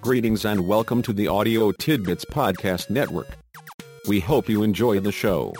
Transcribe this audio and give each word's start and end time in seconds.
Greetings 0.00 0.44
and 0.44 0.66
welcome 0.66 1.02
to 1.02 1.12
the 1.12 1.26
Audio 1.26 1.72
Tidbits 1.72 2.24
Podcast 2.24 2.88
Network. 2.88 3.26
We 4.06 4.20
hope 4.20 4.48
you 4.48 4.62
enjoy 4.62 5.00
the 5.00 5.10
show. 5.10 5.52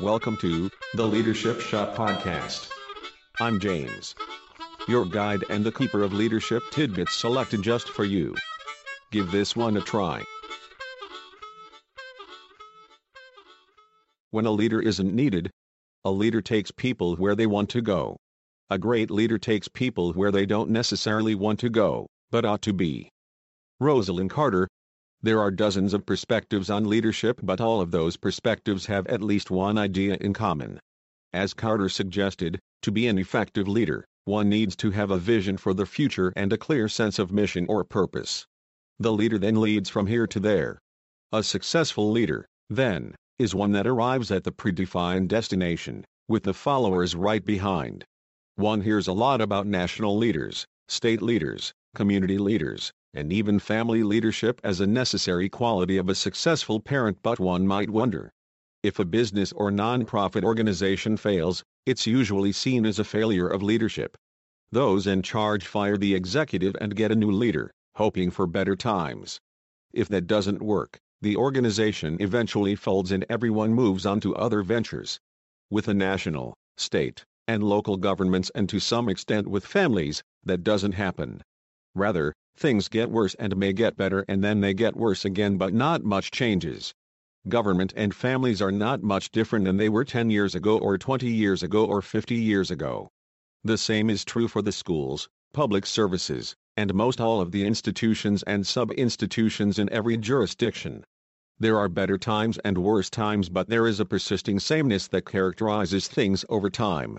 Welcome 0.00 0.38
to 0.38 0.70
the 0.94 1.06
Leadership 1.06 1.60
Shop 1.60 1.94
Podcast. 1.94 2.70
I'm 3.40 3.60
James, 3.60 4.14
your 4.88 5.04
guide 5.04 5.44
and 5.50 5.64
the 5.64 5.72
keeper 5.72 6.02
of 6.02 6.14
leadership 6.14 6.62
tidbits 6.70 7.14
selected 7.14 7.60
just 7.62 7.90
for 7.90 8.04
you. 8.04 8.34
Give 9.12 9.30
this 9.30 9.54
one 9.54 9.76
a 9.76 9.82
try. 9.82 10.24
When 14.30 14.46
a 14.46 14.50
leader 14.50 14.80
isn't 14.80 15.14
needed, 15.14 15.50
a 16.06 16.10
leader 16.12 16.40
takes 16.40 16.70
people 16.70 17.16
where 17.16 17.34
they 17.34 17.48
want 17.48 17.68
to 17.68 17.82
go. 17.82 18.16
A 18.70 18.78
great 18.78 19.10
leader 19.10 19.38
takes 19.38 19.66
people 19.66 20.12
where 20.12 20.30
they 20.30 20.46
don't 20.46 20.70
necessarily 20.70 21.34
want 21.34 21.58
to 21.58 21.68
go, 21.68 22.06
but 22.30 22.44
ought 22.44 22.62
to 22.62 22.72
be. 22.72 23.10
Rosalynn 23.82 24.30
Carter. 24.30 24.68
There 25.20 25.40
are 25.40 25.50
dozens 25.50 25.92
of 25.92 26.06
perspectives 26.06 26.70
on 26.70 26.88
leadership, 26.88 27.40
but 27.42 27.60
all 27.60 27.80
of 27.80 27.90
those 27.90 28.16
perspectives 28.16 28.86
have 28.86 29.08
at 29.08 29.20
least 29.20 29.50
one 29.50 29.76
idea 29.76 30.16
in 30.20 30.32
common. 30.32 30.78
As 31.32 31.54
Carter 31.54 31.88
suggested, 31.88 32.60
to 32.82 32.92
be 32.92 33.08
an 33.08 33.18
effective 33.18 33.66
leader, 33.66 34.04
one 34.26 34.48
needs 34.48 34.76
to 34.76 34.92
have 34.92 35.10
a 35.10 35.18
vision 35.18 35.56
for 35.56 35.74
the 35.74 35.86
future 35.86 36.32
and 36.36 36.52
a 36.52 36.56
clear 36.56 36.88
sense 36.88 37.18
of 37.18 37.32
mission 37.32 37.66
or 37.68 37.82
purpose. 37.82 38.46
The 39.00 39.12
leader 39.12 39.38
then 39.38 39.60
leads 39.60 39.90
from 39.90 40.06
here 40.06 40.28
to 40.28 40.38
there. 40.38 40.78
A 41.32 41.42
successful 41.42 42.12
leader, 42.12 42.46
then, 42.70 43.16
is 43.38 43.54
one 43.54 43.72
that 43.72 43.86
arrives 43.86 44.30
at 44.30 44.44
the 44.44 44.52
predefined 44.52 45.28
destination, 45.28 46.04
with 46.28 46.42
the 46.42 46.54
followers 46.54 47.14
right 47.14 47.44
behind. 47.44 48.04
One 48.54 48.80
hears 48.80 49.06
a 49.06 49.12
lot 49.12 49.40
about 49.40 49.66
national 49.66 50.16
leaders, 50.16 50.64
state 50.88 51.20
leaders, 51.20 51.72
community 51.94 52.38
leaders, 52.38 52.90
and 53.12 53.32
even 53.32 53.58
family 53.58 54.02
leadership 54.02 54.60
as 54.64 54.80
a 54.80 54.86
necessary 54.86 55.48
quality 55.48 55.96
of 55.96 56.08
a 56.08 56.14
successful 56.14 56.80
parent 56.80 57.18
but 57.22 57.38
one 57.38 57.66
might 57.66 57.90
wonder. 57.90 58.30
If 58.82 58.98
a 58.98 59.04
business 59.04 59.52
or 59.52 59.70
non-profit 59.70 60.44
organization 60.44 61.16
fails, 61.16 61.62
it's 61.84 62.06
usually 62.06 62.52
seen 62.52 62.86
as 62.86 62.98
a 62.98 63.04
failure 63.04 63.48
of 63.48 63.62
leadership. 63.62 64.16
Those 64.72 65.06
in 65.06 65.22
charge 65.22 65.66
fire 65.66 65.96
the 65.96 66.14
executive 66.14 66.76
and 66.80 66.96
get 66.96 67.12
a 67.12 67.16
new 67.16 67.30
leader, 67.30 67.70
hoping 67.96 68.30
for 68.30 68.46
better 68.46 68.76
times. 68.76 69.38
If 69.92 70.08
that 70.08 70.26
doesn't 70.26 70.62
work, 70.62 70.98
the 71.22 71.36
organization 71.36 72.18
eventually 72.20 72.74
folds 72.74 73.10
and 73.10 73.24
everyone 73.30 73.72
moves 73.72 74.04
on 74.04 74.20
to 74.20 74.36
other 74.36 74.62
ventures. 74.62 75.18
With 75.70 75.86
the 75.86 75.94
national, 75.94 76.54
state, 76.76 77.24
and 77.48 77.62
local 77.62 77.96
governments 77.96 78.50
and 78.54 78.68
to 78.68 78.78
some 78.78 79.08
extent 79.08 79.48
with 79.48 79.64
families, 79.64 80.22
that 80.44 80.62
doesn't 80.62 80.92
happen. 80.92 81.42
Rather, 81.94 82.34
things 82.56 82.88
get 82.88 83.10
worse 83.10 83.34
and 83.36 83.56
may 83.56 83.72
get 83.72 83.96
better 83.96 84.24
and 84.28 84.44
then 84.44 84.60
they 84.60 84.74
get 84.74 84.94
worse 84.94 85.24
again 85.24 85.56
but 85.56 85.72
not 85.72 86.04
much 86.04 86.30
changes. 86.30 86.92
Government 87.48 87.92
and 87.96 88.14
families 88.14 88.60
are 88.60 88.72
not 88.72 89.02
much 89.02 89.30
different 89.30 89.64
than 89.64 89.78
they 89.78 89.88
were 89.88 90.04
10 90.04 90.30
years 90.30 90.54
ago 90.54 90.78
or 90.78 90.98
20 90.98 91.30
years 91.30 91.62
ago 91.62 91.86
or 91.86 92.02
50 92.02 92.34
years 92.34 92.70
ago. 92.70 93.08
The 93.64 93.78
same 93.78 94.10
is 94.10 94.24
true 94.24 94.48
for 94.48 94.62
the 94.62 94.72
schools, 94.72 95.28
public 95.52 95.86
services, 95.86 96.54
and 96.76 96.92
most 96.92 97.20
all 97.20 97.40
of 97.40 97.52
the 97.52 97.64
institutions 97.64 98.42
and 98.42 98.66
sub-institutions 98.66 99.78
in 99.78 99.90
every 99.90 100.16
jurisdiction. 100.16 101.04
There 101.58 101.78
are 101.78 101.88
better 101.88 102.18
times 102.18 102.58
and 102.64 102.76
worse 102.76 103.08
times 103.08 103.48
but 103.48 103.68
there 103.68 103.86
is 103.86 103.98
a 103.98 104.04
persisting 104.04 104.60
sameness 104.60 105.08
that 105.08 105.24
characterizes 105.24 106.06
things 106.06 106.44
over 106.50 106.68
time. 106.68 107.18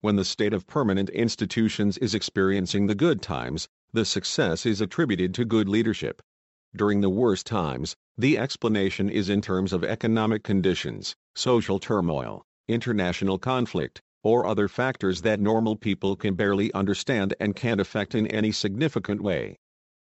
When 0.00 0.16
the 0.16 0.24
state 0.24 0.52
of 0.52 0.66
permanent 0.66 1.10
institutions 1.10 1.98
is 1.98 2.14
experiencing 2.14 2.86
the 2.86 2.94
good 2.94 3.20
times, 3.20 3.68
the 3.92 4.04
success 4.04 4.64
is 4.64 4.80
attributed 4.80 5.34
to 5.34 5.44
good 5.44 5.68
leadership. 5.68 6.22
During 6.74 7.02
the 7.02 7.10
worst 7.10 7.46
times, 7.46 7.94
the 8.16 8.38
explanation 8.38 9.08
is 9.10 9.28
in 9.28 9.40
terms 9.40 9.72
of 9.72 9.84
economic 9.84 10.42
conditions, 10.42 11.14
social 11.34 11.78
turmoil, 11.78 12.42
international 12.68 13.38
conflict, 13.38 14.00
or 14.24 14.46
other 14.46 14.66
factors 14.66 15.22
that 15.22 15.38
normal 15.38 15.76
people 15.76 16.16
can 16.16 16.34
barely 16.34 16.72
understand 16.72 17.34
and 17.38 17.54
can't 17.54 17.80
affect 17.80 18.16
in 18.16 18.26
any 18.26 18.50
significant 18.50 19.20
way. 19.20 19.56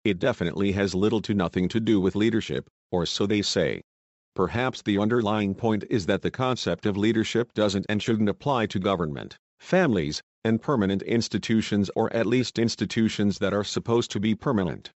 It 0.04 0.20
definitely 0.20 0.74
has 0.74 0.94
little 0.94 1.22
to 1.24 1.34
nothing 1.34 1.68
to 1.70 1.80
do 1.80 2.00
with 2.00 2.16
leadership, 2.16 2.70
or 2.92 3.06
so 3.06 3.26
they 3.26 3.42
say. 3.42 3.82
Perhaps 4.36 4.84
the 4.84 5.00
underlying 5.00 5.56
point 5.56 5.84
is 5.90 6.06
that 6.06 6.22
the 6.22 6.32
concept 6.32 6.86
of 6.86 6.96
leadership 6.96 7.54
doesn't 7.54 7.86
and 7.90 8.02
shouldn't 8.02 8.30
apply 8.30 8.68
to 8.68 8.80
government, 8.80 9.38
families, 9.60 10.22
and 10.44 10.62
permanent 10.62 11.02
institutions 11.02 11.90
or 11.96 12.14
at 12.14 12.26
least 12.26 12.60
institutions 12.60 13.40
that 13.40 13.54
are 13.54 13.64
supposed 13.64 14.12
to 14.12 14.20
be 14.20 14.36
permanent. 14.36 14.92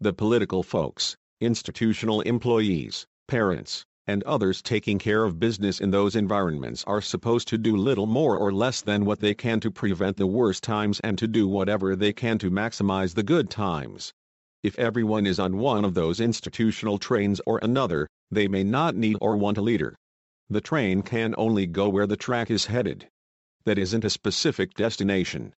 The 0.00 0.12
political 0.12 0.62
folks, 0.62 1.16
institutional 1.40 2.20
employees, 2.20 3.06
parents, 3.26 3.84
and 4.06 4.22
others 4.24 4.60
taking 4.60 4.98
care 4.98 5.24
of 5.24 5.38
business 5.38 5.80
in 5.80 5.90
those 5.90 6.14
environments 6.14 6.84
are 6.84 7.00
supposed 7.00 7.48
to 7.48 7.58
do 7.58 7.76
little 7.76 8.06
more 8.06 8.36
or 8.36 8.52
less 8.52 8.82
than 8.82 9.04
what 9.04 9.20
they 9.20 9.34
can 9.34 9.60
to 9.60 9.70
prevent 9.70 10.16
the 10.16 10.26
worst 10.26 10.62
times 10.62 11.00
and 11.00 11.16
to 11.18 11.26
do 11.26 11.48
whatever 11.48 11.96
they 11.96 12.12
can 12.12 12.38
to 12.38 12.50
maximize 12.50 13.14
the 13.14 13.22
good 13.22 13.48
times. 13.48 14.12
If 14.62 14.78
everyone 14.78 15.26
is 15.26 15.38
on 15.38 15.58
one 15.58 15.84
of 15.84 15.94
those 15.94 16.20
institutional 16.20 16.98
trains 16.98 17.40
or 17.46 17.58
another, 17.62 18.08
they 18.30 18.48
may 18.48 18.64
not 18.64 18.94
need 18.94 19.16
or 19.20 19.36
want 19.36 19.58
a 19.58 19.62
leader. 19.62 19.94
The 20.50 20.60
train 20.60 21.02
can 21.02 21.34
only 21.38 21.66
go 21.66 21.88
where 21.88 22.06
the 22.06 22.16
track 22.16 22.50
is 22.50 22.66
headed. 22.66 23.08
That 23.64 23.78
isn't 23.78 24.04
a 24.04 24.10
specific 24.10 24.74
destination. 24.74 25.54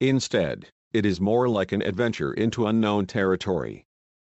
Instead, 0.00 0.68
it 0.92 1.04
is 1.04 1.20
more 1.20 1.48
like 1.48 1.72
an 1.72 1.82
adventure 1.82 2.32
into 2.32 2.66
unknown 2.66 3.06
territory. 3.06 3.84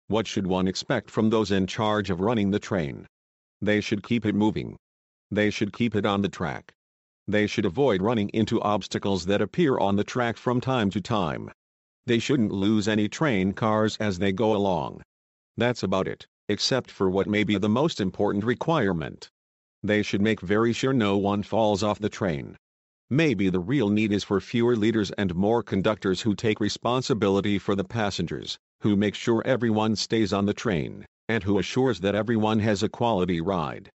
What 0.07 0.27
should 0.27 0.45
one 0.45 0.67
expect 0.67 1.09
from 1.09 1.29
those 1.29 1.51
in 1.51 1.65
charge 1.65 2.09
of 2.09 2.19
running 2.19 2.51
the 2.51 2.59
train? 2.59 3.07
They 3.63 3.79
should 3.79 4.01
keep 4.01 4.25
it 4.25 4.33
moving. 4.33 4.75
They 5.29 5.51
should 5.51 5.71
keep 5.71 5.95
it 5.95 6.03
on 6.03 6.23
the 6.23 6.29
track. 6.29 6.73
They 7.27 7.45
should 7.45 7.63
avoid 7.63 8.01
running 8.01 8.29
into 8.29 8.59
obstacles 8.59 9.27
that 9.27 9.39
appear 9.39 9.77
on 9.77 9.97
the 9.97 10.03
track 10.03 10.37
from 10.37 10.59
time 10.59 10.89
to 10.89 10.99
time. 10.99 11.51
They 12.07 12.17
shouldn't 12.17 12.51
lose 12.51 12.87
any 12.87 13.07
train 13.07 13.53
cars 13.53 13.97
as 13.97 14.17
they 14.17 14.31
go 14.31 14.55
along. 14.55 15.03
That's 15.57 15.83
about 15.83 16.07
it, 16.07 16.25
except 16.49 16.89
for 16.89 17.07
what 17.07 17.27
may 17.27 17.43
be 17.43 17.59
the 17.59 17.69
most 17.69 18.01
important 18.01 18.43
requirement. 18.43 19.29
They 19.83 20.01
should 20.01 20.21
make 20.21 20.41
very 20.41 20.73
sure 20.73 20.91
no 20.91 21.15
one 21.17 21.43
falls 21.43 21.83
off 21.83 21.99
the 21.99 22.09
train. 22.09 22.57
Maybe 23.11 23.49
the 23.49 23.59
real 23.59 23.89
need 23.89 24.11
is 24.11 24.23
for 24.23 24.41
fewer 24.41 24.75
leaders 24.75 25.11
and 25.11 25.35
more 25.35 25.61
conductors 25.61 26.21
who 26.21 26.33
take 26.33 26.59
responsibility 26.59 27.59
for 27.59 27.75
the 27.75 27.83
passengers, 27.83 28.57
who 28.79 28.95
make 28.95 29.13
sure 29.13 29.43
everyone 29.45 29.95
stays 29.95 30.33
on 30.33 30.47
the 30.47 30.53
train 30.55 31.05
and 31.31 31.43
who 31.43 31.59
assures 31.59 32.01
that 32.01 32.13
everyone 32.13 32.59
has 32.59 32.83
a 32.83 32.89
quality 32.89 33.39
ride. 33.39 33.89